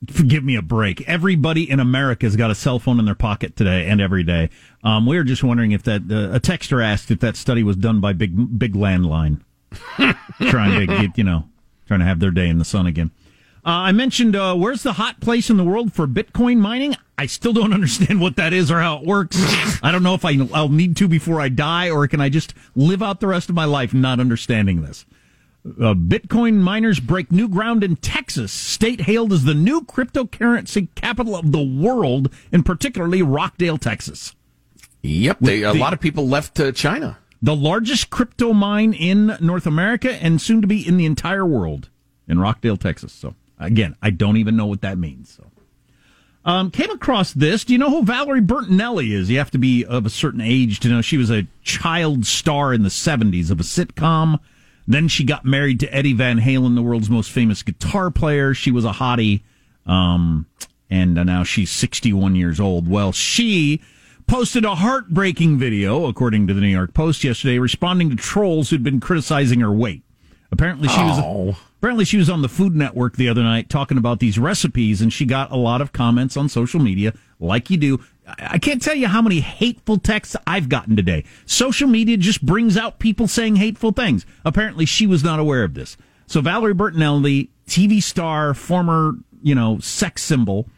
[0.04, 1.08] Give me a break.
[1.08, 4.50] Everybody in America's got a cell phone in their pocket today and every day.
[4.84, 7.74] Um, we were just wondering if that uh, a texter asked if that study was
[7.74, 9.40] done by big big landline,
[10.48, 11.48] trying to get you know
[11.86, 13.10] trying to have their day in the sun again.
[13.66, 16.96] Uh, I mentioned uh, where's the hot place in the world for Bitcoin mining.
[17.18, 19.36] I still don't understand what that is or how it works.
[19.82, 22.54] I don't know if I, I'll need to before I die, or can I just
[22.76, 25.04] live out the rest of my life not understanding this.
[25.66, 31.36] Uh, Bitcoin miners break new ground in Texas, state hailed as the new cryptocurrency capital
[31.36, 34.34] of the world, and particularly Rockdale, Texas.
[35.02, 37.18] Yep, they, a The- lot of people left uh, China.
[37.40, 41.88] The largest crypto mine in North America and soon to be in the entire world
[42.26, 43.12] in Rockdale, Texas.
[43.12, 45.30] So again, I don't even know what that means.
[45.30, 45.46] So.
[46.44, 47.64] Um, came across this.
[47.64, 49.30] Do you know who Valerie Bertinelli is?
[49.30, 52.72] You have to be of a certain age to know she was a child star
[52.72, 54.40] in the 70s of a sitcom.
[54.86, 58.54] Then she got married to Eddie Van Halen, the world's most famous guitar player.
[58.54, 59.42] She was a hottie.
[59.84, 60.46] Um,
[60.88, 62.88] and now she's 61 years old.
[62.88, 63.82] Well, she
[64.28, 68.84] posted a heartbreaking video, according to the New York Post yesterday, responding to trolls who'd
[68.84, 70.02] been criticizing her weight.
[70.52, 71.58] Apparently, she was oh.
[71.78, 75.12] apparently she was on the Food Network the other night talking about these recipes, and
[75.12, 77.98] she got a lot of comments on social media, like you do.
[78.26, 81.24] I I can't tell you how many hateful texts I've gotten today.
[81.46, 84.26] Social media just brings out people saying hateful things.
[84.44, 85.96] Apparently, she was not aware of this.
[86.26, 90.68] So Valerie Bertinelli, TV star, former you know sex symbol.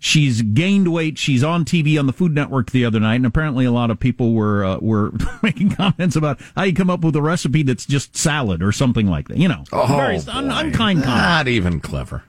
[0.00, 1.18] She's gained weight.
[1.18, 3.98] She's on TV on the Food Network the other night, and apparently a lot of
[3.98, 7.84] people were uh, were making comments about how you come up with a recipe that's
[7.84, 9.38] just salad or something like that.
[9.38, 11.06] You know, Oh, very un- unkind comments.
[11.06, 12.22] Not even clever.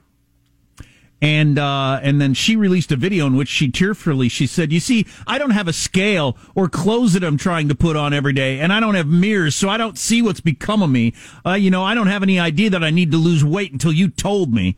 [1.22, 4.80] And uh, and then she released a video in which she tearfully she said, "You
[4.80, 8.32] see, I don't have a scale or clothes that I'm trying to put on every
[8.34, 11.14] day, and I don't have mirrors, so I don't see what's become of me.
[11.46, 13.92] Uh, you know, I don't have any idea that I need to lose weight until
[13.92, 14.76] you told me."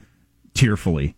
[0.53, 1.15] Tearfully,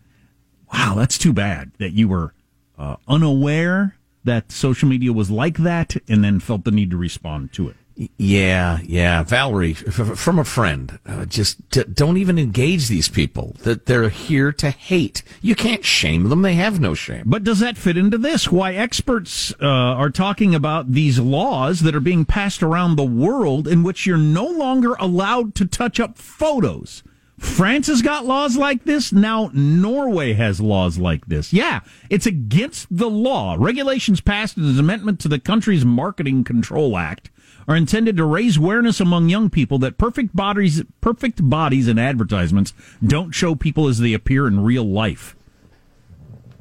[0.74, 2.34] wow, that's too bad that you were
[2.78, 7.52] uh, unaware that social media was like that, and then felt the need to respond
[7.54, 7.76] to it.
[8.18, 13.56] Yeah, yeah, Valerie, f- from a friend, uh, just d- don't even engage these people.
[13.64, 15.22] That they're here to hate.
[15.42, 17.24] You can't shame them; they have no shame.
[17.28, 18.52] But does that fit into this?
[18.52, 23.68] Why experts uh, are talking about these laws that are being passed around the world
[23.68, 27.04] in which you're no longer allowed to touch up photos.
[27.44, 29.12] France has got laws like this.
[29.12, 31.54] Now Norway has laws like this.
[31.54, 33.56] Yeah, it's against the law.
[33.60, 37.30] Regulations passed as an amendment to the country's Marketing Control Act
[37.68, 42.74] are intended to raise awareness among young people that perfect bodies, perfect bodies in advertisements
[43.06, 45.36] don't show people as they appear in real life.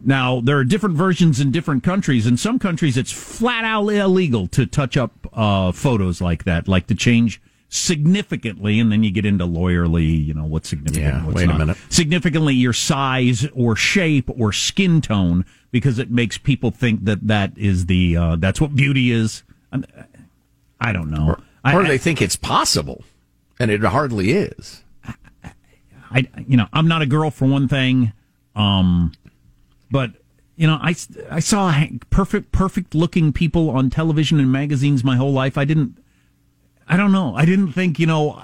[0.05, 2.27] Now, there are different versions in different countries.
[2.27, 6.89] In some countries, it's flat out illegal to touch up uh, photos like that, like
[6.89, 7.41] to change
[7.75, 11.57] significantly, and then you get into lawyerly, you know, what's significant, Yeah, what's wait a
[11.57, 11.79] minute.
[11.89, 17.53] Significantly, your size or shape or skin tone, because it makes people think that that
[17.57, 19.43] is the uh, that's what beauty is.
[19.73, 19.81] Uh,
[20.81, 21.37] I don't know.
[21.65, 23.05] I, or I- they think it's possible,
[23.59, 24.83] and it hardly is.
[26.15, 28.13] I, you know, I'm not a girl for one thing,
[28.55, 29.13] um,
[29.91, 30.11] but
[30.57, 30.95] you know, I,
[31.31, 31.75] I saw
[32.11, 35.57] perfect, perfect looking people on television and magazines my whole life.
[35.57, 35.97] I didn't,
[36.89, 37.35] I don't know.
[37.35, 38.43] I didn't think, you know,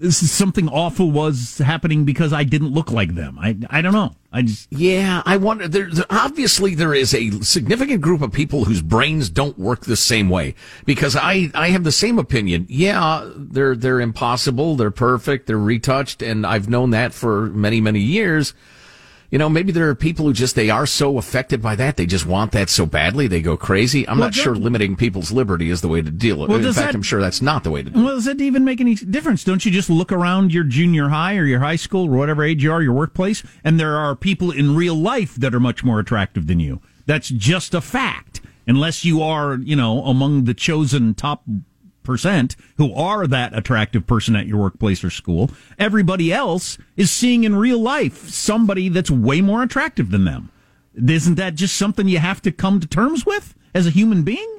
[0.10, 3.38] something awful was happening because I didn't look like them.
[3.40, 4.14] I, I don't know.
[4.32, 5.68] I just, Yeah, I wonder.
[5.68, 9.96] There, there- obviously, there is a significant group of people whose brains don't work the
[9.96, 10.54] same way.
[10.84, 12.66] Because I, I have the same opinion.
[12.68, 14.74] Yeah, they're they're impossible.
[14.76, 15.46] They're perfect.
[15.46, 18.52] They're retouched, and I've known that for many many years.
[19.34, 22.06] You know, maybe there are people who just they are so affected by that they
[22.06, 24.08] just want that so badly they go crazy.
[24.08, 26.64] I'm Well, not sure limiting people's liberty is the way to deal with Well, it.
[26.64, 28.00] In fact, that- I'm sure that's not the way to do it.
[28.04, 29.42] Well, does it even make any difference?
[29.42, 32.62] Don't you just look around your junior high or your high school or whatever age
[32.62, 35.98] you are, your workplace, and there are people in real life that are much more
[35.98, 36.80] attractive than you?
[37.06, 38.40] That's just a fact.
[38.68, 41.42] Unless you are, you know, among the chosen top
[42.04, 47.44] percent who are that attractive person at your workplace or school, everybody else is seeing
[47.44, 50.50] in real life somebody that's way more attractive than them.
[50.94, 54.50] Isn't that just something you have to come to terms with as a human being?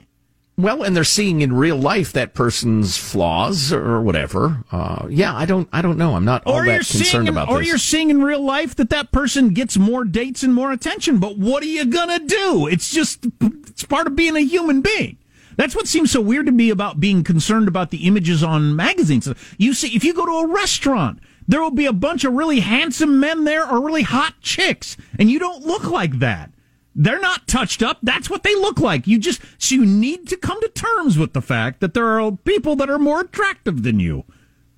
[0.58, 4.64] Well, and they're seeing in real life that person's flaws or whatever.
[4.72, 6.16] Uh, yeah, I don't, I don't know.
[6.16, 7.68] I'm not all or that concerned in, about or this.
[7.68, 11.20] Or you're seeing in real life that that person gets more dates and more attention
[11.20, 15.18] but what are you gonna do it's just it's part of being a human being
[15.58, 19.28] That's what seems so weird to me about being concerned about the images on magazines.
[19.58, 22.60] You see, if you go to a restaurant, there will be a bunch of really
[22.60, 26.52] handsome men there or really hot chicks, and you don't look like that.
[26.96, 28.00] They're not touched up.
[28.02, 29.06] That's what they look like.
[29.06, 32.32] You just, so you need to come to terms with the fact that there are
[32.32, 34.24] people that are more attractive than you.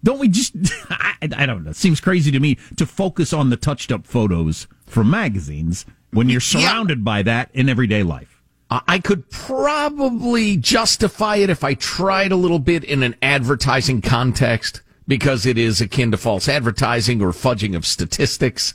[0.03, 0.55] Don't we just,
[0.89, 1.69] I, I don't know.
[1.69, 6.27] It seems crazy to me to focus on the touched up photos from magazines when
[6.27, 7.03] you're surrounded yeah.
[7.03, 8.36] by that in everyday life.
[8.69, 14.81] I could probably justify it if I tried a little bit in an advertising context
[15.07, 18.73] because it is akin to false advertising or fudging of statistics.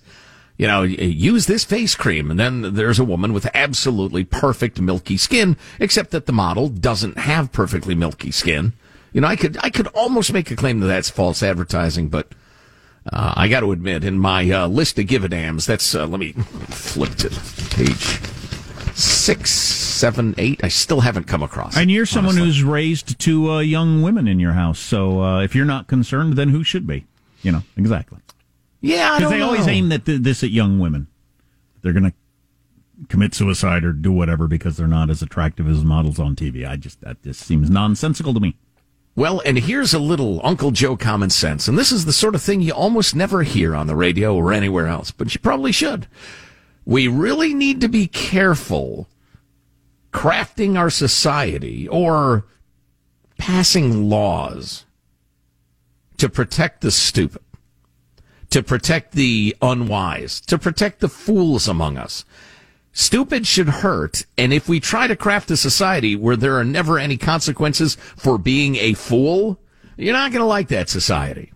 [0.56, 5.16] You know, use this face cream, and then there's a woman with absolutely perfect milky
[5.16, 8.72] skin, except that the model doesn't have perfectly milky skin.
[9.12, 12.28] You know, I could I could almost make a claim that that's false advertising, but
[13.12, 16.06] uh, I got to admit, in my uh, list of give a dams, that's uh,
[16.06, 17.30] let me flip to
[17.74, 18.20] page
[18.94, 20.62] six, seven, eight.
[20.64, 21.76] I still haven't come across.
[21.76, 25.54] And you're someone who's raised two uh, young women in your house, so uh, if
[25.54, 27.06] you're not concerned, then who should be?
[27.42, 28.18] You know exactly.
[28.80, 29.46] Yeah, because they know.
[29.46, 31.06] always aim at this at young women.
[31.82, 32.14] They're going to
[33.08, 36.68] commit suicide or do whatever because they're not as attractive as models on TV.
[36.68, 38.56] I just that just seems nonsensical to me.
[39.14, 42.42] Well, and here's a little Uncle Joe common sense, and this is the sort of
[42.42, 46.06] thing you almost never hear on the radio or anywhere else, but you probably should.
[46.84, 49.08] We really need to be careful
[50.12, 52.44] crafting our society or
[53.38, 54.84] passing laws
[56.18, 57.42] to protect the stupid,
[58.50, 62.24] to protect the unwise, to protect the fools among us.
[62.92, 66.98] Stupid should hurt, and if we try to craft a society where there are never
[66.98, 69.58] any consequences for being a fool,
[69.96, 71.52] you're not going to like that society.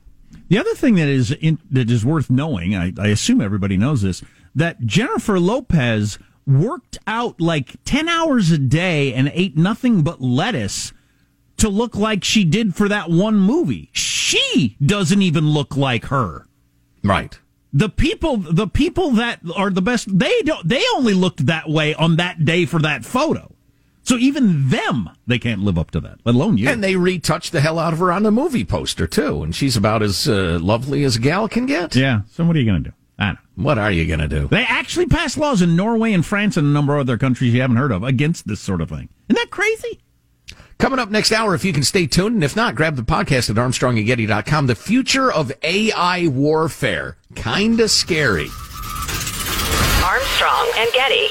[0.48, 4.02] The other thing that is in, that is worth knowing, I, I assume everybody knows
[4.02, 4.24] this,
[4.56, 10.92] that Jennifer Lopez worked out like 10 hours a day and ate nothing but lettuce
[11.58, 13.90] to look like she did for that one movie.
[13.92, 16.46] She doesn't even look like her.
[17.04, 17.38] Right
[17.76, 21.94] the people the people that are the best they don't they only looked that way
[21.94, 23.52] on that day for that photo
[24.02, 27.52] so even them they can't live up to that let alone you and they retouched
[27.52, 30.58] the hell out of her on the movie poster too and she's about as uh,
[30.62, 32.92] lovely as a gal can get yeah so what are you gonna do I don't
[32.92, 32.95] know.
[33.56, 34.48] What are you going to do?
[34.48, 37.62] They actually passed laws in Norway and France and a number of other countries you
[37.62, 39.08] haven't heard of against this sort of thing.
[39.28, 40.00] Isn't that crazy?
[40.78, 43.48] Coming up next hour, if you can stay tuned, and if not, grab the podcast
[43.48, 44.66] at armstrongandgetty.com.
[44.66, 47.16] The future of AI warfare.
[47.34, 48.48] Kinda scary.
[50.04, 51.28] Armstrong and Getty.